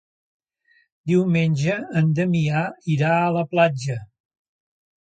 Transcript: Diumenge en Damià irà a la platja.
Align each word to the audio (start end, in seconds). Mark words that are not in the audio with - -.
Diumenge 1.11 1.75
en 2.01 2.09
Damià 2.21 2.65
irà 2.97 3.13
a 3.21 3.31
la 3.39 3.47
platja. 3.55 4.03